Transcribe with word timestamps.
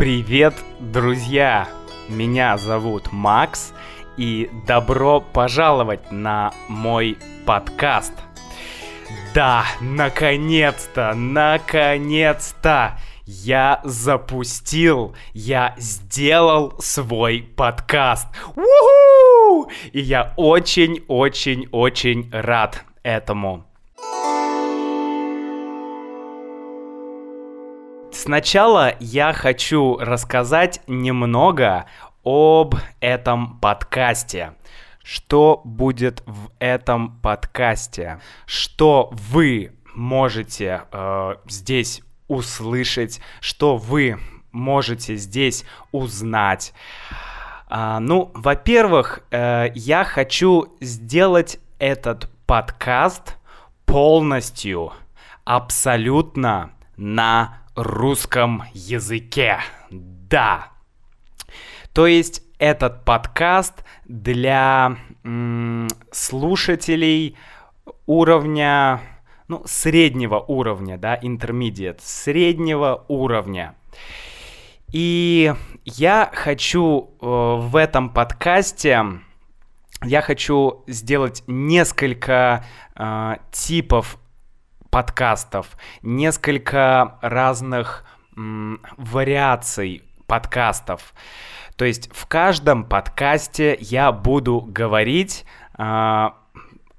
Привет, 0.00 0.54
друзья! 0.78 1.68
Меня 2.08 2.56
зовут 2.56 3.12
Макс, 3.12 3.74
и 4.16 4.48
добро 4.66 5.20
пожаловать 5.20 6.10
на 6.10 6.54
мой 6.68 7.18
подкаст. 7.44 8.14
Да, 9.34 9.66
наконец-то, 9.82 11.12
наконец-то! 11.14 12.98
Я 13.26 13.82
запустил, 13.84 15.14
я 15.34 15.74
сделал 15.76 16.80
свой 16.80 17.42
подкаст. 17.54 18.26
У-ху! 18.56 19.70
И 19.92 20.00
я 20.00 20.32
очень-очень-очень 20.38 22.30
рад 22.32 22.86
этому. 23.02 23.69
Сначала 28.22 28.96
я 29.00 29.32
хочу 29.32 29.96
рассказать 29.96 30.82
немного 30.86 31.86
об 32.22 32.74
этом 33.00 33.58
подкасте. 33.60 34.52
Что 35.02 35.62
будет 35.64 36.22
в 36.26 36.50
этом 36.58 37.18
подкасте? 37.22 38.20
Что 38.44 39.08
вы 39.10 39.72
можете 39.94 40.82
э, 40.92 41.36
здесь 41.48 42.02
услышать? 42.28 43.22
Что 43.40 43.78
вы 43.78 44.18
можете 44.52 45.16
здесь 45.16 45.64
узнать? 45.90 46.74
А, 47.70 48.00
ну, 48.00 48.32
во-первых, 48.34 49.22
э, 49.30 49.68
я 49.74 50.04
хочу 50.04 50.76
сделать 50.82 51.58
этот 51.78 52.30
подкаст 52.44 53.38
полностью, 53.86 54.92
абсолютно 55.46 56.72
на 56.98 57.59
русском 57.82 58.64
языке. 58.74 59.60
Да. 59.90 60.68
То 61.92 62.06
есть 62.06 62.42
этот 62.58 63.04
подкаст 63.04 63.84
для 64.04 64.96
м, 65.24 65.88
слушателей 66.12 67.36
уровня, 68.06 69.00
ну, 69.48 69.62
среднего 69.64 70.38
уровня, 70.38 70.98
да, 70.98 71.16
intermediate, 71.16 72.00
среднего 72.00 73.04
уровня. 73.08 73.74
И 74.92 75.52
я 75.84 76.30
хочу 76.32 77.10
э, 77.20 77.26
в 77.26 77.76
этом 77.76 78.10
подкасте, 78.10 79.04
я 80.02 80.22
хочу 80.22 80.84
сделать 80.86 81.42
несколько 81.46 82.64
э, 82.96 83.36
типов 83.52 84.18
подкастов, 84.90 85.76
несколько 86.02 87.18
разных 87.22 88.04
м, 88.36 88.80
вариаций 88.96 90.02
подкастов. 90.26 91.14
То 91.76 91.84
есть 91.84 92.10
в 92.14 92.26
каждом 92.26 92.84
подкасте 92.84 93.76
я 93.80 94.12
буду 94.12 94.60
говорить 94.60 95.44
э, 95.78 95.82
о 95.82 96.34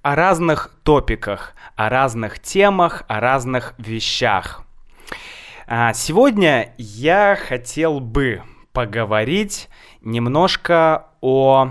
разных 0.03 0.71
топиках, 0.83 1.53
о 1.75 1.89
разных 1.89 2.39
темах, 2.39 3.03
о 3.07 3.19
разных 3.19 3.75
вещах. 3.77 4.63
А 5.67 5.93
сегодня 5.93 6.73
я 6.77 7.37
хотел 7.37 7.99
бы 7.99 8.41
поговорить 8.73 9.69
немножко 10.01 11.07
о, 11.21 11.69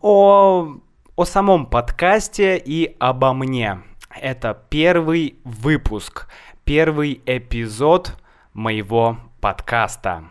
о, 0.00 0.68
о 1.16 1.24
самом 1.24 1.66
подкасте 1.66 2.56
и 2.56 2.96
обо 2.98 3.32
мне. 3.32 3.82
Это 4.20 4.60
первый 4.68 5.36
выпуск, 5.44 6.26
первый 6.64 7.20
эпизод 7.24 8.16
моего 8.52 9.18
подкаста. 9.40 10.24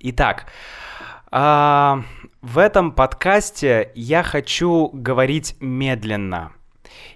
Итак, 0.00 0.46
э, 1.30 2.02
в 2.40 2.58
этом 2.58 2.92
подкасте 2.92 3.92
я 3.94 4.22
хочу 4.22 4.88
говорить 4.94 5.56
медленно. 5.60 6.52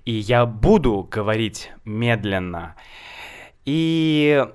И 0.04 0.12
я 0.12 0.44
буду 0.44 1.08
говорить 1.10 1.70
медленно. 1.86 2.74
И 3.64 4.46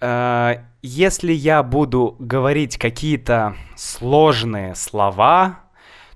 э, 0.00 0.54
если 0.82 1.32
я 1.32 1.62
буду 1.64 2.14
говорить 2.20 2.78
какие-то 2.78 3.56
сложные 3.74 4.76
слова, 4.76 5.60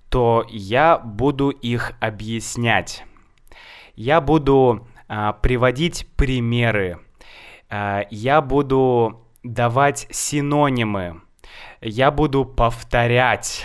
то 0.08 0.46
я 0.48 0.98
буду 0.98 1.50
их 1.50 1.94
объяснять 2.00 3.04
я 3.96 4.20
буду 4.20 4.86
а, 5.08 5.32
приводить 5.32 6.06
примеры, 6.16 6.98
а, 7.68 8.04
я 8.10 8.40
буду 8.40 9.26
давать 9.42 10.06
синонимы, 10.10 11.20
я 11.80 12.10
буду 12.10 12.44
повторять, 12.44 13.64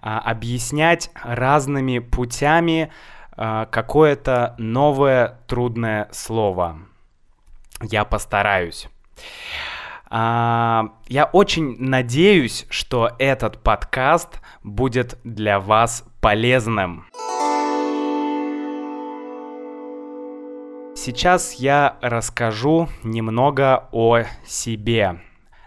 а, 0.00 0.18
объяснять 0.20 1.10
разными 1.22 1.98
путями 1.98 2.92
а, 3.32 3.66
какое-то 3.66 4.54
новое 4.58 5.38
трудное 5.46 6.08
слово. 6.12 6.80
Я 7.80 8.04
постараюсь. 8.04 8.88
А, 10.10 10.92
я 11.06 11.24
очень 11.24 11.76
надеюсь, 11.78 12.66
что 12.70 13.12
этот 13.18 13.62
подкаст 13.62 14.40
будет 14.62 15.18
для 15.22 15.60
вас 15.60 16.04
полезным. 16.20 17.06
Сейчас 21.08 21.54
я 21.54 21.96
расскажу 22.02 22.90
немного 23.02 23.88
о 23.92 24.24
себе. 24.44 25.22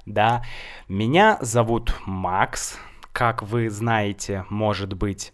Да, 0.06 0.44
меня 0.88 1.40
зовут 1.42 1.96
Макс, 2.06 2.78
как 3.12 3.42
вы 3.42 3.72
знаете, 3.72 4.46
может 4.52 4.94
быть. 4.94 5.34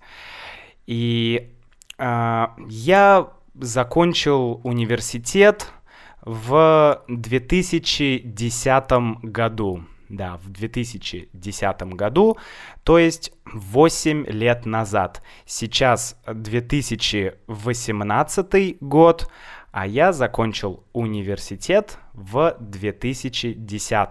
И 0.86 1.52
э, 1.98 2.48
я 2.70 3.28
закончил 3.54 4.62
университет 4.64 5.74
в 6.22 7.04
2010 7.10 8.92
году. 9.24 9.84
Да, 10.08 10.38
в 10.38 10.50
2010 10.50 11.82
году, 11.96 12.38
то 12.84 12.98
есть 12.98 13.34
8 13.54 14.26
лет 14.28 14.66
назад. 14.66 15.22
Сейчас 15.46 16.18
2018 16.26 18.78
год, 18.80 19.30
а 19.78 19.86
я 19.86 20.12
закончил 20.12 20.84
университет 20.92 22.00
в 22.14 22.56
2010. 22.60 24.10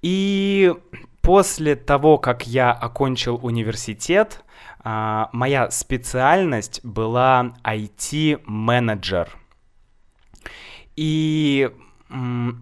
И 0.00 0.72
после 1.22 1.74
того, 1.74 2.18
как 2.18 2.46
я 2.46 2.70
окончил 2.70 3.40
университет, 3.42 4.44
а, 4.78 5.28
моя 5.32 5.72
специальность 5.72 6.84
была 6.84 7.56
IT-менеджер. 7.64 9.36
И 10.94 11.68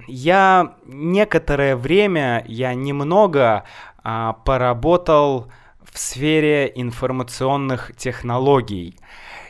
я 0.07 0.77
некоторое 0.87 1.77
время, 1.77 2.43
я 2.49 2.73
немного 2.73 3.65
а, 4.03 4.33
поработал 4.33 5.53
в 5.83 5.99
сфере 5.99 6.73
информационных 6.75 7.95
технологий 7.99 8.97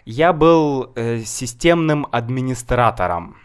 я 0.05 0.33
был 0.33 0.93
э, 0.95 1.21
системным 1.21 2.07
администратором. 2.11 3.37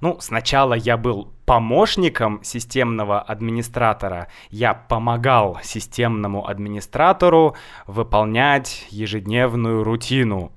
Ну, 0.00 0.16
сначала 0.20 0.74
я 0.74 0.96
был 0.96 1.32
помощником 1.46 2.42
системного 2.42 3.20
администратора. 3.20 4.28
Я 4.50 4.74
помогал 4.74 5.58
системному 5.62 6.48
администратору 6.48 7.56
выполнять 7.86 8.86
ежедневную 8.90 9.84
рутину. 9.84 10.52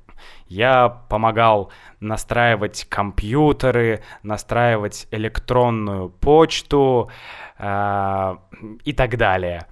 Я 0.47 0.89
помогал 0.89 1.71
настраивать 1.99 2.85
компьютеры, 2.89 4.03
настраивать 4.23 5.07
электронную 5.11 6.09
почту 6.09 7.09
э, 7.57 8.37
и 8.83 8.93
так 8.93 9.17
далее. 9.17 9.67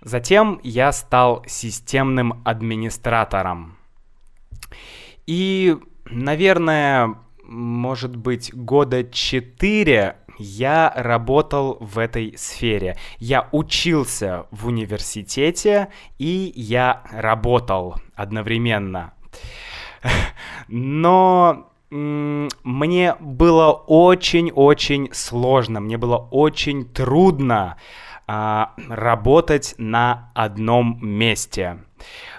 Затем 0.00 0.60
я 0.62 0.92
стал 0.92 1.44
системным 1.46 2.42
администратором. 2.44 3.77
И, 5.28 5.76
наверное, 6.06 7.16
может 7.44 8.16
быть, 8.16 8.50
года 8.54 9.04
четыре 9.04 10.16
я 10.38 10.90
работал 10.96 11.76
в 11.80 11.98
этой 11.98 12.38
сфере. 12.38 12.96
Я 13.18 13.46
учился 13.52 14.46
в 14.50 14.68
университете 14.68 15.88
и 16.18 16.50
я 16.56 17.02
работал 17.10 17.96
одновременно. 18.14 19.12
Но 20.68 21.72
мне 21.90 23.14
было 23.20 23.72
очень-очень 23.72 25.10
сложно, 25.12 25.80
мне 25.80 25.98
было 25.98 26.16
очень 26.16 26.86
трудно 26.86 27.76
а, 28.26 28.72
работать 28.88 29.74
на 29.76 30.32
одном 30.34 30.98
месте 31.06 31.80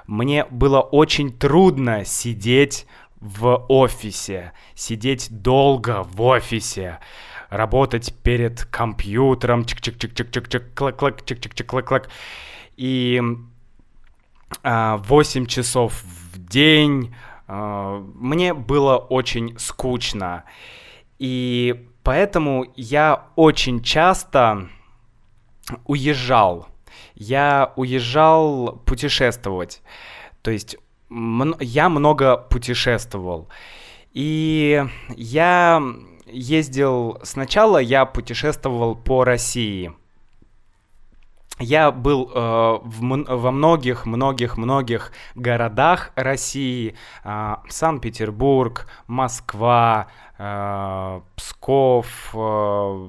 мне 0.09 0.45
было 0.45 0.79
очень 0.79 1.31
трудно 1.31 2.03
сидеть 2.03 2.87
в 3.19 3.65
офисе, 3.69 4.53
сидеть 4.73 5.27
долго 5.29 6.03
в 6.03 6.21
офисе. 6.21 6.99
работать 7.49 8.13
перед 8.23 8.65
компьютером, 8.65 9.61
чик-чик-чик-чик-чик, 9.61 10.73
клак-клак, 10.75 11.21
чик-чик-чик-клак-клак. 11.23 12.09
И 12.77 13.21
8 14.63 15.45
часов 15.45 16.03
в 16.03 16.37
день 16.37 17.13
мне 17.47 18.53
было 18.53 18.97
очень 18.97 19.57
скучно. 19.57 20.43
И 21.17 21.87
поэтому 22.03 22.65
я 22.75 23.25
очень 23.35 23.83
часто 23.83 24.69
уезжал. 25.85 26.67
Я 27.15 27.73
уезжал 27.75 28.81
путешествовать. 28.85 29.81
То 30.41 30.51
есть 30.51 30.77
я 31.09 31.89
много 31.89 32.37
путешествовал. 32.37 33.47
И 34.13 34.83
я 35.09 35.83
ездил... 36.25 37.19
Сначала 37.23 37.77
я 37.77 38.05
путешествовал 38.05 38.95
по 38.95 39.23
России. 39.23 39.93
Я 41.59 41.91
был 41.91 42.31
э, 42.33 42.39
в, 42.83 43.01
во 43.01 43.51
многих, 43.51 44.05
многих, 44.05 44.55
многих 44.55 45.11
городах 45.35 46.11
России: 46.15 46.95
э, 47.25 47.55
Санкт-Петербург, 47.67 48.87
Москва, 49.07 50.07
э, 50.37 51.21
Псков, 51.35 52.07
э, 52.33 53.07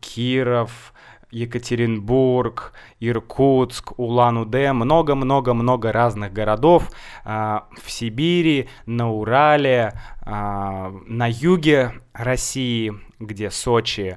Киров, 0.00 0.92
Екатеринбург, 1.30 2.72
Иркутск, 2.98 3.98
Улан-Удэ, 3.98 4.72
много-много-много 4.72 5.92
разных 5.92 6.32
городов 6.32 6.90
а, 7.24 7.68
в 7.80 7.90
Сибири, 7.90 8.68
на 8.86 9.10
Урале, 9.10 9.92
а, 10.22 10.92
на 11.06 11.28
юге 11.30 11.92
России, 12.12 12.92
где 13.18 13.50
Сочи. 13.50 14.16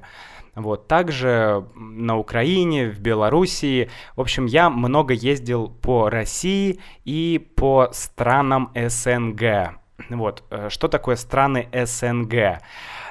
Вот, 0.54 0.86
также 0.86 1.66
на 1.74 2.16
Украине, 2.16 2.88
в 2.88 3.00
Белоруссии. 3.00 3.90
В 4.14 4.20
общем, 4.20 4.46
я 4.46 4.70
много 4.70 5.12
ездил 5.12 5.68
по 5.68 6.08
России 6.08 6.78
и 7.04 7.44
по 7.56 7.88
странам 7.92 8.70
СНГ. 8.74 9.74
Вот, 10.10 10.44
э, 10.50 10.68
что 10.70 10.86
такое 10.86 11.16
страны 11.16 11.68
СНГ? 11.72 12.60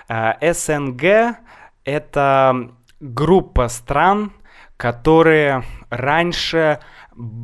Э, 0.07 0.53
СНГ— 0.53 1.37
это 1.83 2.71
группа 3.03 3.67
стран, 3.67 4.31
которые 4.77 5.63
раньше... 5.89 6.79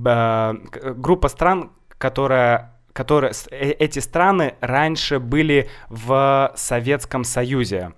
Э, 0.06 0.54
группа 0.96 1.28
стран, 1.28 1.72
которая 1.98 2.76
которые, 2.94 3.32
э, 3.52 3.72
эти 3.72 4.00
страны 4.00 4.56
раньше 4.62 5.20
были 5.20 5.70
в 5.90 6.52
Советском 6.56 7.24
Союзе, 7.24 7.94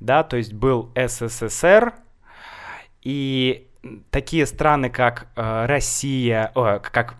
да, 0.00 0.22
то 0.22 0.36
есть 0.36 0.52
был 0.52 0.92
СССР, 0.94 1.94
и 3.02 3.68
такие 4.10 4.46
страны, 4.46 4.90
как 4.90 5.28
э, 5.36 5.66
Россия, 5.66 6.50
о, 6.54 6.78
как, 6.78 7.16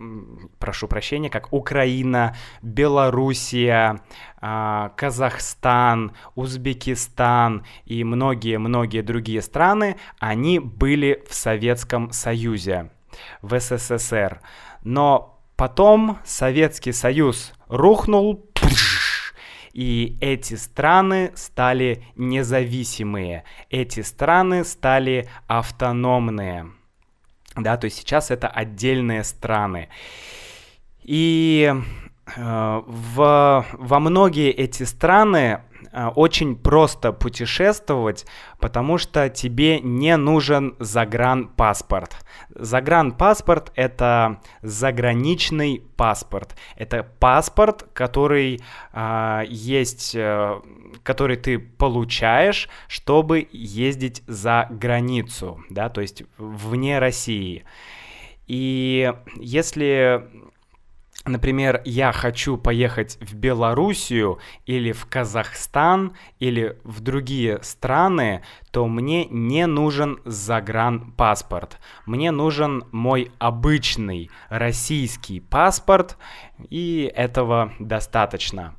прошу 0.59 0.87
прощения, 0.87 1.29
как 1.29 1.53
Украина, 1.53 2.35
Белоруссия, 2.61 4.01
э, 4.41 4.89
Казахстан, 4.95 6.13
Узбекистан 6.35 7.65
и 7.85 8.03
многие-многие 8.03 9.01
другие 9.01 9.41
страны, 9.41 9.97
они 10.19 10.59
были 10.59 11.23
в 11.29 11.33
Советском 11.33 12.11
Союзе, 12.11 12.89
в 13.41 13.59
СССР. 13.59 14.41
Но 14.83 15.39
потом 15.55 16.19
Советский 16.23 16.91
Союз 16.91 17.53
рухнул, 17.67 18.45
и 19.75 20.15
эти 20.21 20.53
страны 20.53 21.33
стали 21.35 22.01
независимые, 22.15 23.43
эти 23.69 23.99
страны 23.99 24.63
стали 24.63 25.27
автономные. 25.47 26.71
Да, 27.57 27.75
то 27.75 27.83
есть 27.83 27.97
сейчас 27.97 28.31
это 28.31 28.47
отдельные 28.47 29.25
страны. 29.25 29.89
И 31.03 31.73
э, 31.73 32.81
в, 32.87 33.65
во 33.73 33.99
многие 33.99 34.49
эти 34.51 34.83
страны 34.83 35.59
очень 36.15 36.55
просто 36.55 37.13
путешествовать, 37.13 38.25
потому 38.59 38.97
что 38.97 39.29
тебе 39.29 39.79
не 39.79 40.17
нужен 40.17 40.75
загранпаспорт. 40.79 42.25
Загранпаспорт— 42.49 43.71
это 43.75 44.41
заграничный 44.61 45.83
паспорт. 45.95 46.55
Это 46.75 47.03
паспорт, 47.19 47.87
который 47.93 48.61
э, 48.93 49.43
есть, 49.47 50.15
э, 50.15 50.59
который 51.03 51.37
ты 51.37 51.59
получаешь, 51.59 52.69
чтобы 52.87 53.47
ездить 53.51 54.23
за 54.27 54.67
границу, 54.69 55.63
да, 55.69 55.89
то 55.89 56.01
есть 56.01 56.23
вне 56.37 56.99
России. 56.99 57.63
И 58.47 59.11
если 59.37 60.27
например, 61.25 61.81
я 61.85 62.11
хочу 62.11 62.57
поехать 62.57 63.17
в 63.19 63.35
Белоруссию 63.35 64.39
или 64.65 64.91
в 64.91 65.05
Казахстан 65.07 66.13
или 66.39 66.79
в 66.83 67.01
другие 67.01 67.61
страны, 67.63 68.43
то 68.71 68.87
мне 68.87 69.25
не 69.25 69.65
нужен 69.67 70.19
загранпаспорт. 70.25 71.79
Мне 72.05 72.31
нужен 72.31 72.83
мой 72.91 73.31
обычный 73.39 74.29
российский 74.49 75.39
паспорт, 75.39 76.17
и 76.69 77.11
этого 77.15 77.73
достаточно. 77.79 78.75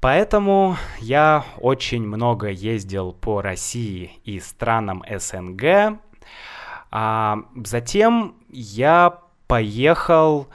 Поэтому 0.00 0.76
я 0.98 1.46
очень 1.58 2.06
много 2.06 2.48
ездил 2.48 3.12
по 3.12 3.40
России 3.40 4.20
и 4.24 4.38
странам 4.38 5.02
СНГ. 5.10 5.98
А 6.90 7.38
затем 7.64 8.34
я 8.50 9.18
поехал 9.46 10.48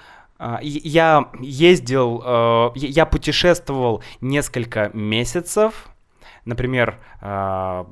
я 0.62 1.30
ездил, 1.40 2.24
э, 2.26 2.72
я 2.76 3.06
путешествовал 3.06 4.02
несколько 4.22 4.90
месяцев, 4.94 5.90
например, 6.46 7.00
а, 7.22 7.88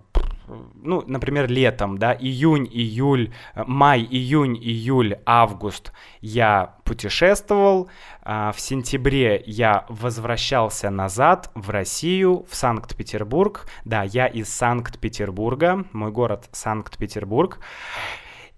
ну, 0.76 1.04
например, 1.06 1.50
летом, 1.50 1.98
да, 1.98 2.14
июнь, 2.14 2.68
июль, 2.72 3.34
май, 3.56 4.02
июнь, 4.02 4.58
июль, 4.58 5.18
август 5.26 5.92
я 6.22 6.76
путешествовал. 6.86 7.90
А, 8.24 8.52
в 8.54 8.60
сентябре 8.60 9.44
я 9.46 9.86
возвращался 9.90 10.90
назад 10.90 11.52
в 11.54 11.70
Россию, 11.70 12.46
в 12.50 12.56
Санкт-Петербург. 12.56 13.68
Да, 13.84 14.04
я 14.04 14.28
из 14.28 14.48
Санкт-Петербурга, 14.50 15.86
мой 15.92 16.12
город 16.12 16.48
Санкт-Петербург. 16.52 17.60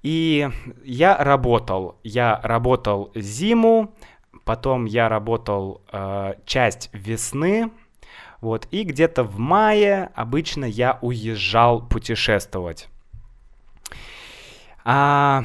И 0.01 0.49
я 0.83 1.17
работал, 1.17 1.99
я 2.03 2.39
работал 2.43 3.11
зиму, 3.15 3.93
потом 4.45 4.85
я 4.85 5.09
работал 5.09 5.81
э, 5.91 6.35
часть 6.45 6.89
весны, 6.93 7.71
вот, 8.41 8.67
и 8.71 8.83
где-то 8.83 9.23
в 9.23 9.37
мае 9.37 10.09
обычно 10.15 10.63
я 10.63 10.97
уезжал 11.01 11.85
путешествовать. 11.85 12.87
А, 14.85 15.43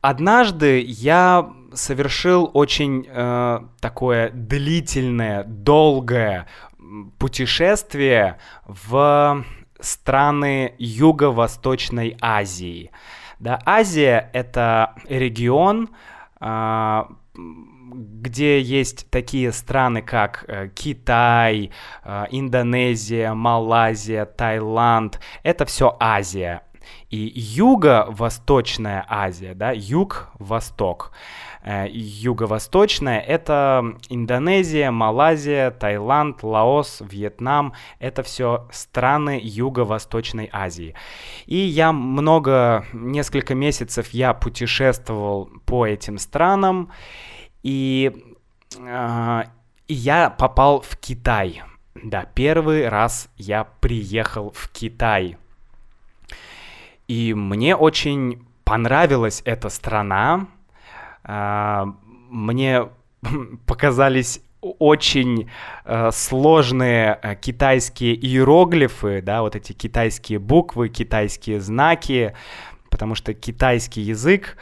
однажды 0.00 0.80
я 0.80 1.52
совершил 1.74 2.50
очень 2.54 3.06
э, 3.08 3.60
такое 3.80 4.30
длительное, 4.30 5.42
долгое 5.44 6.46
путешествие 7.18 8.38
в 8.64 9.44
страны 9.80 10.74
Юго-Восточной 10.78 12.16
Азии. 12.20 12.90
Да, 13.42 13.58
Азия— 13.66 14.30
это 14.32 14.94
регион, 15.08 15.90
а, 16.38 17.08
где 17.34 18.60
есть 18.60 19.10
такие 19.10 19.50
страны, 19.50 20.00
как 20.00 20.44
э, 20.46 20.68
Китай, 20.68 21.72
э, 22.04 22.24
Индонезия, 22.30 23.34
Малайзия, 23.34 24.26
Таиланд. 24.26 25.18
Это 25.42 25.64
все 25.64 25.96
Азия. 25.98 26.62
И 27.10 27.32
юго-восточная 27.34 29.04
Азия, 29.08 29.54
да, 29.54 29.72
юг-восток. 29.72 31.10
Юго-восточная, 31.64 33.20
это 33.20 33.94
Индонезия, 34.08 34.90
Малайзия, 34.90 35.70
Таиланд, 35.70 36.42
Лаос, 36.42 37.00
Вьетнам. 37.00 37.72
Это 38.00 38.22
все 38.22 38.68
страны 38.72 39.40
Юго-Восточной 39.42 40.50
Азии. 40.52 40.94
И 41.46 41.56
я 41.56 41.92
много, 41.92 42.84
несколько 42.92 43.54
месяцев 43.54 44.10
я 44.10 44.34
путешествовал 44.34 45.50
по 45.64 45.86
этим 45.86 46.18
странам, 46.18 46.90
и, 47.62 48.12
э, 48.78 49.42
и 49.86 49.94
я 49.94 50.30
попал 50.30 50.80
в 50.80 50.96
Китай. 50.96 51.62
Да, 51.94 52.24
первый 52.34 52.88
раз 52.88 53.28
я 53.36 53.64
приехал 53.64 54.50
в 54.50 54.68
Китай. 54.70 55.36
И 57.06 57.34
мне 57.34 57.76
очень 57.76 58.44
понравилась 58.64 59.42
эта 59.44 59.68
страна, 59.68 60.48
мне 61.24 62.88
показались 63.66 64.40
очень 64.62 65.50
э, 65.84 66.10
сложные 66.12 67.18
э, 67.20 67.34
китайские 67.34 68.14
иероглифы, 68.14 69.20
да, 69.20 69.42
вот 69.42 69.56
эти 69.56 69.72
китайские 69.72 70.38
буквы, 70.38 70.88
китайские 70.88 71.60
знаки, 71.60 72.34
потому 72.88 73.16
что 73.16 73.34
китайский 73.34 74.02
язык, 74.02 74.56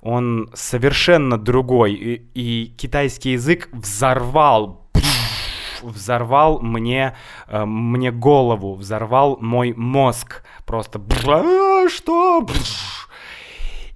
он 0.00 0.50
совершенно 0.54 1.36
другой, 1.36 1.92
и, 1.92 2.14
и 2.34 2.74
китайский 2.76 3.32
язык 3.32 3.68
взорвал, 3.72 4.88
взорвал 5.82 6.60
мне, 6.60 7.14
э, 7.46 7.64
мне 7.66 8.10
голову, 8.10 8.74
взорвал 8.74 9.36
мой 9.38 9.74
мозг, 9.74 10.44
просто 10.64 10.98
«А, 11.28 11.88
что? 11.94 12.46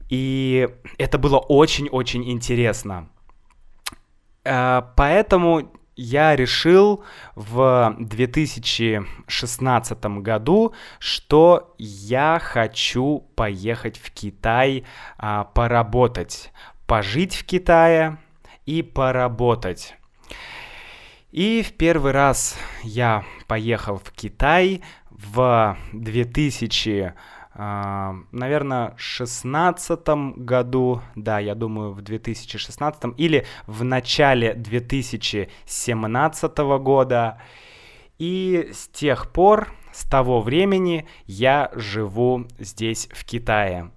И 0.09 0.69
это 0.99 1.19
было 1.19 1.39
очень-очень 1.39 2.31
интересно. 2.31 3.09
Э, 4.45 4.83
поэтому 4.97 5.73
я 5.97 6.37
решил 6.37 7.03
в 7.35 7.97
2016 7.99 10.05
году, 10.21 10.75
что 10.99 11.75
я 11.79 12.39
хочу 12.41 13.21
поехать 13.35 13.97
в 13.97 14.13
Китай 14.13 14.85
а, 15.17 15.45
поработать, 15.45 16.53
пожить 16.87 17.35
в 17.35 17.47
Китае 17.47 18.19
и 18.67 18.83
поработать. 18.83 19.97
И 21.33 21.63
в 21.63 21.73
первый 21.73 22.13
раз 22.13 22.59
я 22.83 23.25
поехал 23.47 23.97
в 23.97 24.13
Китай 24.13 24.83
в 25.11 25.79
2000 25.95 27.01
а, 27.01 27.15
наверное, 27.59 28.95
шестнадцатом 28.99 30.35
году, 30.45 31.01
да, 31.15 31.39
я 31.39 31.55
думаю, 31.55 31.93
в 31.93 32.03
2016 32.03 33.03
или 33.17 33.47
в 33.67 33.83
начале 33.83 34.53
2017 34.55 36.59
года. 36.59 37.41
И 38.19 38.71
с 38.73 38.89
тех 38.89 39.33
пор, 39.33 39.73
с 39.93 40.05
того 40.05 40.43
времени, 40.43 41.07
я 41.27 41.71
живу 41.75 42.47
здесь, 42.59 43.09
в 43.13 43.25
Китае. 43.25 43.91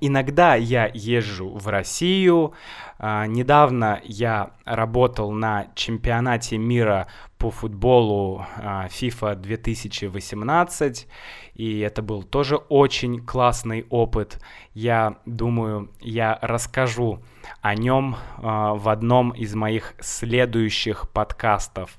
Иногда 0.00 0.54
я 0.54 0.90
езжу 0.92 1.48
в 1.48 1.68
Россию. 1.68 2.52
А, 2.98 3.26
недавно 3.26 4.00
я 4.04 4.50
работал 4.64 5.30
на 5.32 5.68
чемпионате 5.74 6.58
мира 6.58 7.06
по 7.38 7.50
футболу 7.50 8.46
а, 8.56 8.88
FIFA 8.88 9.36
2018, 9.36 11.06
и 11.54 11.80
это 11.80 12.02
был 12.02 12.22
тоже 12.22 12.56
очень 12.56 13.24
классный 13.24 13.86
опыт. 13.90 14.40
Я 14.72 15.18
думаю, 15.26 15.90
я 16.00 16.38
расскажу 16.40 17.20
о 17.60 17.74
нем 17.74 18.16
а, 18.38 18.74
в 18.74 18.88
одном 18.88 19.30
из 19.30 19.54
моих 19.54 19.94
следующих 20.00 21.10
подкастов. 21.10 21.98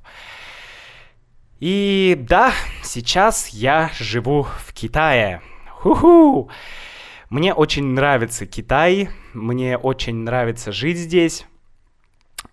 И 1.60 2.16
да, 2.20 2.51
сейчас 2.84 3.50
я 3.50 3.89
живу 3.98 4.44
в 4.44 4.74
Китае. 4.74 5.42
Ху-ху! 5.72 6.50
Мне 7.29 7.53
очень 7.53 7.88
нравится 7.88 8.46
Китай, 8.46 9.10
мне 9.34 9.77
очень 9.77 10.15
нравится 10.15 10.72
жить 10.72 10.98
здесь. 10.98 11.46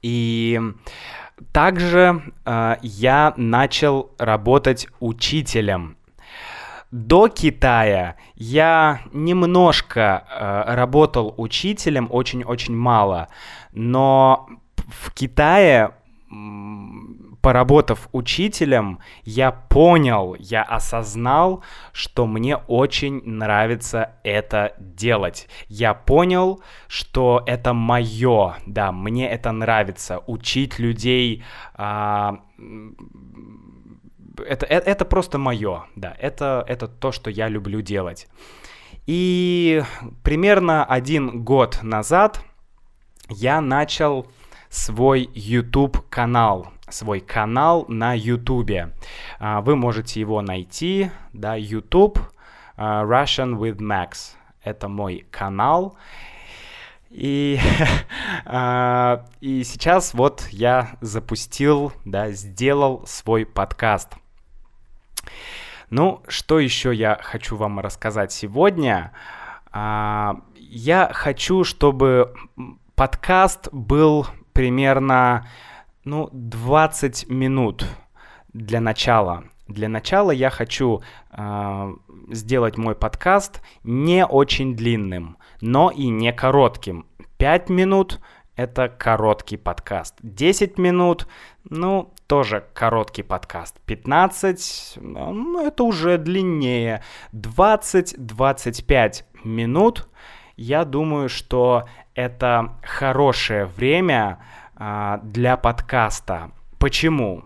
И 0.03 0.61
также 1.53 2.23
э, 2.45 2.77
я 2.83 3.35
начал 3.37 4.11
работать 4.19 4.89
учителем. 4.99 5.97
До 6.91 7.29
Китая 7.29 8.17
я 8.35 9.03
немножко 9.13 10.27
э, 10.29 10.75
работал 10.75 11.35
учителем, 11.37 12.09
очень-очень 12.11 12.77
мало, 12.77 13.29
но 13.73 14.49
в 14.89 15.13
Китае 15.13 15.93
поработав 17.45 18.09
учителем, 18.13 19.01
я 19.25 19.53
понял, 19.53 20.35
я 20.39 20.63
осознал, 20.63 21.63
что 21.93 22.27
мне 22.27 22.57
очень 22.57 23.21
нравится 23.23 24.13
это 24.25 24.73
делать. 24.79 25.47
Я 25.69 25.93
понял, 25.93 26.63
что 26.89 27.43
это 27.47 27.75
мое, 27.75 28.55
да, 28.67 28.93
мне 28.93 29.31
это 29.31 29.53
нравится, 29.53 30.23
учить 30.27 30.79
людей. 30.79 31.45
А, 31.75 32.41
это, 34.39 34.65
это, 34.65 34.91
это 34.91 35.05
просто 35.05 35.37
мое, 35.37 35.85
да, 35.97 36.17
это, 36.19 36.65
это 36.67 36.89
то, 36.89 37.13
что 37.13 37.29
я 37.29 37.49
люблю 37.49 37.83
делать. 37.83 38.27
И 39.07 39.83
примерно 40.23 40.83
один 40.87 41.45
год 41.45 41.81
назад 41.83 42.41
я 43.29 43.61
начал 43.61 44.27
свой 44.71 45.29
YouTube 45.35 46.09
канал 46.09 46.74
свой 46.95 47.21
канал 47.21 47.85
на 47.89 48.15
YouTube. 48.15 48.93
А, 49.39 49.61
вы 49.61 49.77
можете 49.77 50.21
его 50.21 50.41
найти, 50.43 51.11
да, 51.33 51.57
YouTube 51.57 52.19
uh, 52.77 53.05
Russian 53.05 53.59
with 53.59 53.79
Max. 53.79 54.37
Это 54.63 54.89
мой 54.89 55.27
канал. 55.31 55.97
И, 57.11 57.59
uh, 58.47 59.27
и 59.41 59.65
сейчас 59.65 60.15
вот 60.15 60.47
я 60.51 60.97
запустил, 61.01 61.93
да, 62.05 62.31
сделал 62.31 63.05
свой 63.07 63.45
подкаст. 63.45 64.15
Ну, 65.91 66.23
что 66.29 66.59
еще 66.59 66.95
я 66.95 67.19
хочу 67.21 67.57
вам 67.57 67.79
рассказать 67.79 68.33
сегодня? 68.33 69.13
Я 69.73 71.11
хочу, 71.13 71.63
чтобы 71.63 72.35
подкаст 72.95 73.69
был 73.71 74.27
примерно 74.53 75.47
ну, 76.05 76.29
20 76.33 77.29
минут 77.29 77.87
для 78.53 78.81
начала. 78.81 79.45
Для 79.69 79.89
начала 79.89 80.31
я 80.31 80.51
хочу 80.51 81.03
э, 81.31 81.95
сделать 82.31 82.77
мой 82.77 82.95
подкаст 82.95 83.63
не 83.83 84.27
очень 84.27 84.77
длинным, 84.77 85.39
но 85.61 85.91
и 85.91 86.09
не 86.09 86.33
коротким. 86.33 87.07
5 87.39 87.71
минут 87.71 88.21
это 88.57 88.89
короткий 88.89 89.57
подкаст. 89.57 90.15
10 90.23 90.79
минут, 90.79 91.27
ну, 91.69 92.13
тоже 92.27 92.65
короткий 92.73 93.23
подкаст. 93.23 93.81
15, 93.87 94.99
ну, 95.01 95.67
это 95.67 95.83
уже 95.83 96.19
длиннее. 96.19 97.03
20-25 97.33 99.25
минут, 99.43 100.09
я 100.57 100.85
думаю, 100.85 101.29
что 101.29 101.89
это 102.15 102.79
хорошее 102.83 103.67
время 103.67 104.39
для 104.77 105.57
подкаста. 105.57 106.51
Почему? 106.79 107.45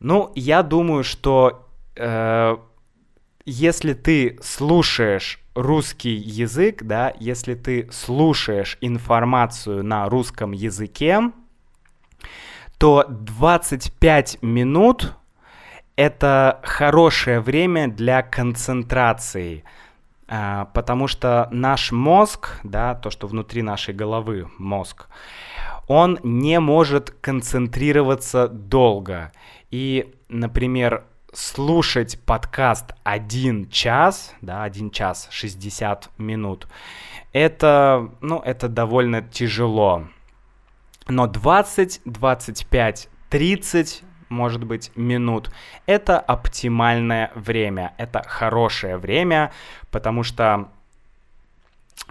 Ну, 0.00 0.32
я 0.34 0.62
думаю, 0.62 1.04
что 1.04 1.66
э, 1.96 2.56
если 3.44 3.94
ты 3.94 4.38
слушаешь 4.42 5.40
русский 5.54 6.14
язык, 6.14 6.82
да, 6.82 7.14
если 7.18 7.54
ты 7.54 7.88
слушаешь 7.90 8.76
информацию 8.80 9.82
на 9.82 10.08
русском 10.08 10.52
языке, 10.52 11.32
то 12.78 13.06
25 13.08 14.42
минут 14.42 15.14
это 15.96 16.60
хорошее 16.62 17.40
время 17.40 17.88
для 17.88 18.22
концентрации, 18.22 19.64
э, 20.28 20.66
потому 20.74 21.06
что 21.08 21.48
наш 21.50 21.90
мозг, 21.90 22.60
да, 22.64 22.94
то, 22.94 23.10
что 23.10 23.26
внутри 23.26 23.62
нашей 23.62 23.94
головы 23.94 24.50
мозг, 24.58 25.08
он 25.86 26.18
не 26.22 26.60
может 26.60 27.10
концентрироваться 27.10 28.48
долго. 28.48 29.32
И, 29.70 30.14
например, 30.28 31.04
слушать 31.32 32.18
подкаст 32.24 32.92
один 33.04 33.68
час, 33.68 34.34
да, 34.40 34.62
один 34.62 34.90
час 34.90 35.28
60 35.30 36.10
минут, 36.18 36.66
это, 37.32 38.10
ну, 38.20 38.40
это 38.40 38.68
довольно 38.68 39.22
тяжело. 39.22 40.08
Но 41.08 41.26
20, 41.26 42.00
25, 42.04 43.08
30 43.30 44.02
может 44.28 44.64
быть, 44.64 44.90
минут. 44.96 45.50
Это 45.86 46.18
оптимальное 46.18 47.30
время, 47.34 47.94
это 47.96 48.22
хорошее 48.26 48.96
время, 48.96 49.52
потому 49.90 50.24
что 50.24 50.68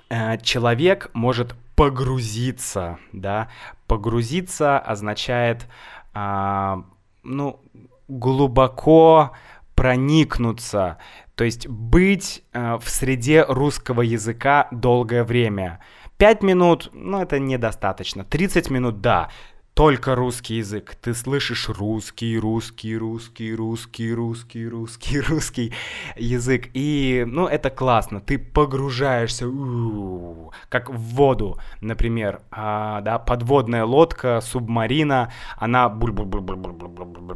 э, 0.09 0.37
человек 0.39 1.09
может 1.13 1.55
погрузиться, 1.75 2.99
да, 3.11 3.49
погрузиться 3.87 4.79
означает, 4.79 5.67
а, 6.13 6.83
ну, 7.23 7.59
глубоко 8.07 9.31
проникнуться, 9.75 10.97
то 11.35 11.43
есть 11.43 11.67
быть 11.67 12.43
а, 12.53 12.77
в 12.77 12.89
среде 12.89 13.43
русского 13.47 14.01
языка 14.01 14.67
долгое 14.71 15.23
время. 15.23 15.79
5 16.17 16.43
минут, 16.43 16.89
ну, 16.93 17.21
это 17.21 17.39
недостаточно. 17.39 18.23
30 18.23 18.69
минут, 18.69 19.01
да. 19.01 19.29
Только 19.75 20.15
русский 20.15 20.55
язык. 20.55 20.95
Ты 21.01 21.13
слышишь 21.13 21.67
русский, 21.67 22.39
русский, 22.39 22.97
русский, 22.97 23.53
русский, 23.53 24.13
русский, 24.13 24.67
русский, 24.69 25.19
русский 25.29 25.73
язык. 26.15 26.69
И, 26.73 27.25
ну, 27.27 27.45
это 27.45 27.69
классно. 27.69 28.21
Ты 28.21 28.39
погружаешься, 28.39 29.45
как 30.69 30.89
в 30.89 30.97
воду, 31.15 31.59
например, 31.81 32.39
а, 32.51 33.01
да, 33.01 33.19
подводная 33.19 33.83
лодка, 33.83 34.39
субмарина, 34.41 35.33
она 35.57 35.89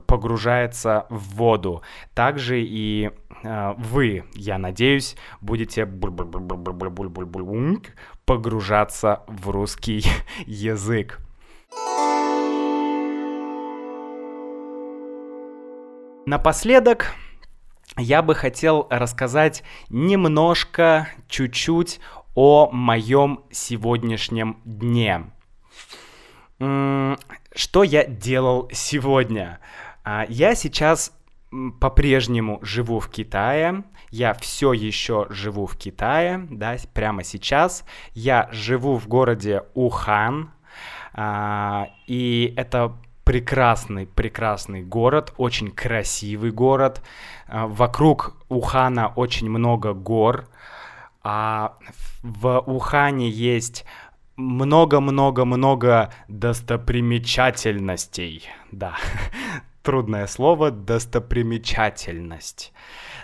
погружается 0.08 1.08
в 1.10 1.36
воду. 1.36 1.82
Также 2.14 2.62
и 2.62 3.12
а, 3.44 3.76
вы, 3.78 4.24
я 4.34 4.58
надеюсь, 4.58 5.18
будете 5.42 5.86
погружаться 8.26 9.24
в 9.28 9.50
русский 9.50 10.06
язык. 10.46 11.20
Напоследок 16.30 17.16
я 17.98 18.22
бы 18.22 18.36
хотел 18.36 18.86
рассказать 18.92 19.64
немножко, 19.90 21.10
чуть-чуть 21.28 22.00
о 22.36 22.70
моем 22.72 23.46
сегодняшнем 23.50 24.62
дне. 24.64 25.32
Что 26.60 27.84
я 27.84 28.06
делал 28.06 28.70
сегодня? 28.72 29.60
А, 30.04 30.28
я 30.30 30.54
сейчас 30.54 31.18
по-прежнему 31.80 32.60
живу 32.62 33.00
в 33.00 33.10
Китае. 33.10 33.84
Я 34.12 34.36
все 34.36 34.74
еще 34.74 35.26
живу 35.32 35.66
в 35.66 35.78
Китае, 35.78 36.46
да, 36.52 36.76
прямо 36.94 37.24
сейчас. 37.24 37.84
Я 38.14 38.50
живу 38.52 38.98
в 38.98 39.08
городе 39.08 39.64
Ухан, 39.74 40.52
а, 41.12 41.88
и 42.06 42.54
это 42.56 43.00
прекрасный, 43.30 44.08
прекрасный 44.08 44.82
город, 44.82 45.36
очень 45.38 45.70
красивый 45.70 46.50
город. 46.50 47.04
А, 47.48 47.68
вокруг 47.68 48.36
Ухана 48.50 49.14
очень 49.16 49.52
много 49.52 49.94
гор. 49.94 50.48
А 51.22 51.78
в 52.24 52.64
Ухане 52.66 53.30
есть 53.30 53.86
много-много-много 54.36 56.12
достопримечательностей. 56.28 58.50
Да, 58.72 58.96
трудное 59.84 60.26
слово 60.26 60.72
достопримечательность. 60.72 62.74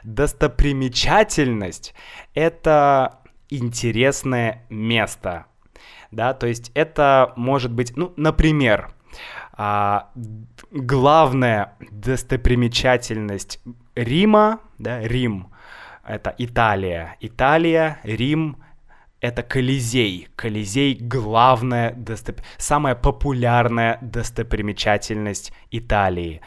Достопримечательность— 0.03 1.95
это 2.35 3.21
интересное 3.49 4.67
место. 4.69 5.47
Да, 6.11 6.35
то 6.35 6.45
есть 6.45 6.69
это 6.75 7.33
может 7.35 7.71
быть, 7.71 7.97
ну, 7.97 8.13
например, 8.17 8.91
а, 9.57 10.09
главная 10.71 11.75
достопримечательность 11.91 13.61
Рима, 13.95 14.59
да, 14.77 14.99
Рим, 15.01 15.51
это 16.05 16.35
Италия. 16.37 17.15
Италия, 17.21 17.99
Рим, 18.03 18.57
это 19.21 19.43
Колизей. 19.43 20.27
Колизей— 20.35 20.97
главная, 21.01 21.93
достоп... 21.93 22.41
самая 22.57 22.95
популярная 22.95 23.97
достопримечательность 24.01 25.53
Италии. 25.71 26.41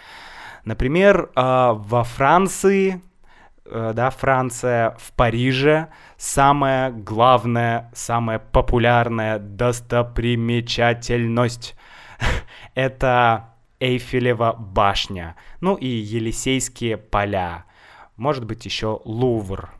Например, 0.64 1.30
а, 1.34 1.72
во 1.72 2.04
Франции, 2.04 3.00
э, 3.64 3.92
да, 3.94 4.10
Франция, 4.10 4.94
в 4.98 5.12
Париже 5.12 5.88
самая 6.18 6.90
главная, 6.90 7.90
самая 7.94 8.38
популярная 8.38 9.38
достопримечательность 9.38 11.74
это 12.78 13.54
Эйфелева 13.80 14.52
башня, 14.56 15.34
ну 15.60 15.74
и 15.74 15.88
Елисейские 15.88 16.96
поля, 16.96 17.64
может 18.16 18.44
быть 18.44 18.64
еще 18.64 19.00
Лувр. 19.04 19.72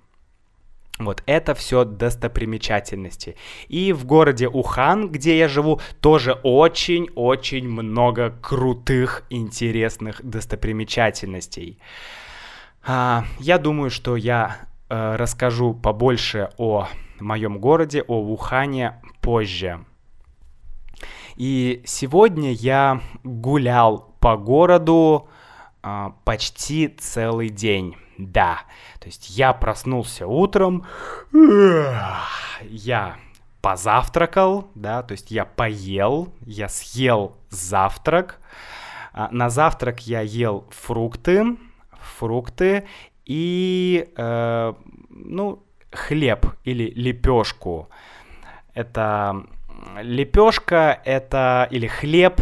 Вот 0.98 1.22
это 1.26 1.54
все 1.54 1.84
достопримечательности. 1.84 3.36
И 3.68 3.92
в 3.92 4.04
городе 4.04 4.48
Ухан, 4.48 5.10
где 5.10 5.38
я 5.38 5.46
живу, 5.46 5.80
тоже 6.00 6.32
очень-очень 6.42 7.68
много 7.68 8.30
крутых, 8.42 9.22
интересных 9.30 10.20
достопримечательностей. 10.28 11.78
А, 12.84 13.26
я 13.38 13.58
думаю, 13.58 13.90
что 13.90 14.16
я 14.16 14.56
э, 14.88 15.14
расскажу 15.14 15.72
побольше 15.72 16.50
о 16.58 16.88
моем 17.20 17.60
городе, 17.60 18.02
о 18.08 18.20
Ухане 18.20 19.00
позже. 19.20 19.84
И 21.38 21.82
сегодня 21.86 22.50
я 22.50 23.00
гулял 23.22 24.12
по 24.18 24.36
городу 24.36 25.28
э, 25.84 26.08
почти 26.24 26.88
целый 26.88 27.48
день. 27.48 27.96
Да, 28.18 28.62
то 28.98 29.06
есть 29.06 29.30
я 29.30 29.52
проснулся 29.52 30.26
утром, 30.26 30.84
я 32.64 33.16
позавтракал, 33.60 34.68
да, 34.74 35.04
то 35.04 35.12
есть 35.12 35.30
я 35.30 35.44
поел, 35.44 36.34
я 36.40 36.68
съел 36.68 37.36
завтрак. 37.50 38.40
А, 39.12 39.28
на 39.30 39.48
завтрак 39.48 40.08
я 40.08 40.22
ел 40.22 40.66
фрукты, 40.70 41.56
фрукты 42.18 42.88
и, 43.24 44.12
э, 44.16 44.74
ну, 45.08 45.62
хлеб 45.92 46.46
или 46.64 46.90
лепешку. 46.90 47.88
Это 48.74 49.46
лепешка 50.00 51.00
это 51.04 51.68
или 51.70 51.86
хлеб. 51.86 52.40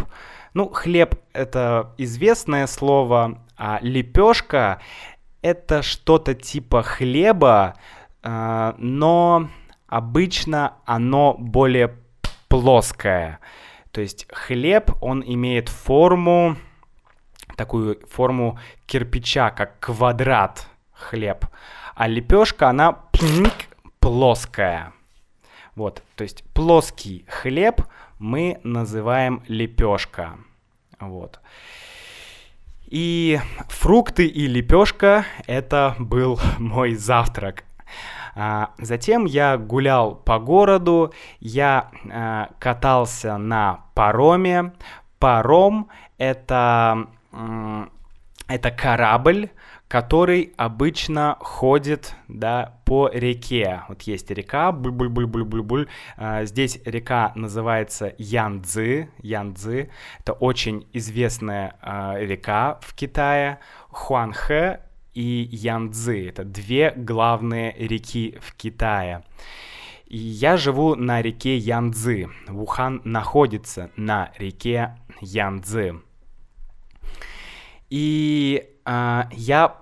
Ну, 0.53 0.69
хлеб 0.69 1.15
это 1.33 1.93
известное 1.97 2.67
слово, 2.67 3.39
а 3.57 3.79
лепешка 3.81 4.81
это 5.41 5.81
что-то 5.81 6.33
типа 6.33 6.83
хлеба, 6.83 7.75
э, 8.23 8.73
но 8.77 9.49
обычно 9.87 10.73
оно 10.85 11.35
более 11.37 11.95
плоское. 12.49 13.39
То 13.91 14.01
есть 14.01 14.27
хлеб, 14.31 14.91
он 15.01 15.23
имеет 15.25 15.69
форму, 15.69 16.57
такую 17.55 17.99
форму 18.07 18.59
кирпича, 18.85 19.49
как 19.51 19.79
квадрат 19.79 20.67
хлеб. 20.93 21.45
А 21.95 22.07
лепешка, 22.07 22.69
она 22.69 23.05
плоская. 23.99 24.93
Вот, 25.77 26.01
то 26.15 26.23
есть 26.23 26.43
плоский 26.55 27.23
хлеб 27.29 27.83
мы 28.17 28.59
называем 28.63 29.43
лепешка. 29.47 30.39
Вот. 30.99 31.39
И 32.87 33.39
фрукты 33.69 34.25
и 34.25 34.47
лепешка 34.47 35.23
это 35.45 35.95
был 35.99 36.39
мой 36.57 36.95
завтрак. 36.95 37.63
А, 38.33 38.71
затем 38.79 39.25
я 39.25 39.55
гулял 39.59 40.15
по 40.15 40.39
городу, 40.39 41.13
я 41.39 41.91
а, 42.11 42.49
катался 42.57 43.37
на 43.37 43.85
пароме. 43.93 44.73
Паром 45.19 45.89
это, 46.17 47.07
это 48.47 48.71
корабль, 48.71 49.51
который 49.87 50.53
обычно 50.57 51.37
ходит, 51.39 52.15
да, 52.27 52.79
по 52.85 53.09
реке. 53.09 53.83
Вот 53.87 54.01
есть 54.03 54.29
река, 54.31 54.71
буль-буль-буль-буль-буль-буль. 54.71 55.87
А, 56.17 56.43
здесь 56.45 56.79
река 56.85 57.31
называется 57.35 58.13
Янцзы. 58.17 59.09
Янцзы— 59.19 59.89
это 60.19 60.33
очень 60.33 60.87
известная 60.93 61.77
а, 61.81 62.17
река 62.17 62.79
в 62.81 62.93
Китае. 62.95 63.59
Хуанхэ 63.89 64.81
и 65.13 65.47
Янцзы— 65.51 66.27
это 66.29 66.43
две 66.43 66.91
главные 66.91 67.73
реки 67.77 68.37
в 68.41 68.55
Китае. 68.55 69.23
И 70.05 70.17
я 70.17 70.57
живу 70.57 70.95
на 70.95 71.21
реке 71.21 71.57
Янцзы. 71.57 72.29
Вухан 72.47 73.01
находится 73.03 73.89
на 73.95 74.31
реке 74.37 74.97
Янцзы. 75.21 76.01
И 77.89 78.76
а, 78.89 79.27
я 79.33 79.75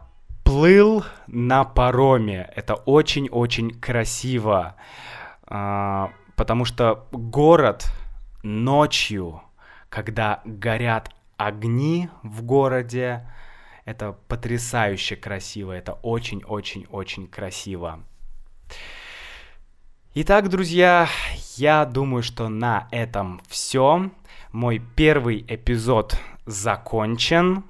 плыл 0.43 1.05
на 1.27 1.63
пароме. 1.63 2.49
Это 2.55 2.73
очень-очень 2.73 3.79
красиво, 3.79 4.75
а, 5.45 6.11
потому 6.35 6.65
что 6.65 7.07
город 7.11 7.85
ночью, 8.41 9.43
когда 9.89 10.41
горят 10.43 11.11
огни 11.37 12.09
в 12.23 12.41
городе, 12.41 13.29
это 13.85 14.17
потрясающе 14.27 15.15
красиво, 15.15 15.71
это 15.71 15.93
очень-очень-очень 16.01 17.27
красиво. 17.27 17.99
Итак, 20.15 20.49
друзья, 20.49 21.07
я 21.57 21.85
думаю, 21.85 22.23
что 22.23 22.49
на 22.49 22.87
этом 22.89 23.39
все. 23.49 24.09
Мой 24.51 24.81
первый 24.95 25.45
эпизод 25.47 26.17
закончен. 26.47 27.65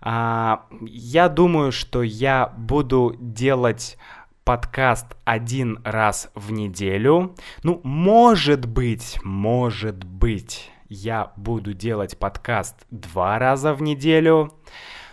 А, 0.00 0.66
я 0.80 1.28
думаю, 1.28 1.72
что 1.72 2.02
я 2.02 2.52
буду 2.56 3.16
делать 3.18 3.98
подкаст 4.44 5.16
один 5.24 5.80
раз 5.84 6.30
в 6.34 6.52
неделю. 6.52 7.34
Ну, 7.62 7.80
может 7.84 8.66
быть, 8.66 9.18
может 9.22 10.04
быть, 10.04 10.70
я 10.88 11.32
буду 11.36 11.74
делать 11.74 12.18
подкаст 12.18 12.86
два 12.90 13.38
раза 13.38 13.74
в 13.74 13.82
неделю, 13.82 14.54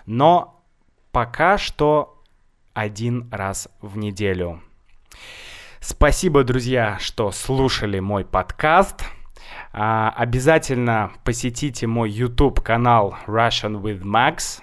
но 0.05 0.63
пока 1.11 1.57
что 1.57 2.21
один 2.73 3.29
раз 3.31 3.67
в 3.81 3.97
неделю. 3.97 4.61
Спасибо, 5.79 6.43
друзья, 6.43 6.97
что 6.99 7.31
слушали 7.31 7.99
мой 7.99 8.25
подкаст. 8.25 9.03
А, 9.71 10.13
обязательно 10.15 11.11
посетите 11.23 11.87
мой 11.87 12.09
YouTube 12.09 12.61
канал 12.61 13.17
Russian 13.27 13.81
with 13.81 14.01
Max. 14.01 14.61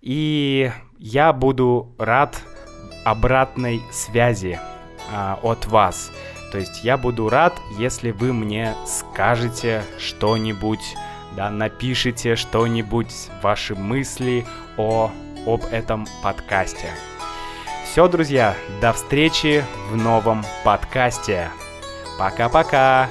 И 0.00 0.70
я 0.98 1.32
буду 1.32 1.94
рад 1.98 2.40
обратной 3.04 3.82
связи 3.90 4.60
а, 5.12 5.38
от 5.42 5.66
вас. 5.66 6.10
То 6.52 6.58
есть 6.58 6.84
я 6.84 6.96
буду 6.96 7.28
рад, 7.28 7.54
если 7.78 8.10
вы 8.10 8.32
мне 8.32 8.74
скажете 8.86 9.82
что-нибудь, 9.98 10.96
да, 11.36 11.50
напишите 11.50 12.36
что-нибудь, 12.36 13.12
ваши 13.42 13.74
мысли 13.74 14.46
о, 14.76 15.10
об 15.46 15.64
этом 15.70 16.06
подкасте. 16.22 16.88
Все, 17.84 18.08
друзья, 18.08 18.54
до 18.80 18.92
встречи 18.92 19.64
в 19.90 19.96
новом 19.96 20.44
подкасте. 20.64 21.50
Пока-пока! 22.18 23.08